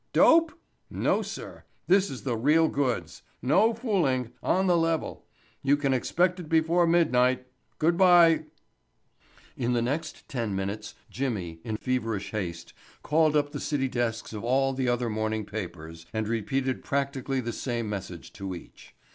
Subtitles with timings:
[0.13, 3.21] —Dope?—No, sir, this is the real goods.
[3.39, 7.45] No fooling—on the level—you can expect it before midnight.
[7.77, 8.45] Good bye."
[9.55, 13.59] In the next ten minutes Jimmy, in a frenzy of feverish haste, called up the
[13.59, 18.55] city desks of all the other morning papers and repeated practically the same message to
[18.55, 18.95] each.